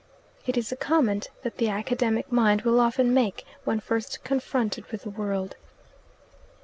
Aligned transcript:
It 0.47 0.57
is 0.57 0.71
a 0.71 0.75
comment 0.75 1.29
that 1.43 1.57
the 1.57 1.67
academic 1.69 2.31
mind 2.31 2.63
will 2.63 2.79
often 2.79 3.13
make 3.13 3.45
when 3.65 3.79
first 3.79 4.23
confronted 4.23 4.87
with 4.91 5.03
the 5.03 5.11
world. 5.11 5.57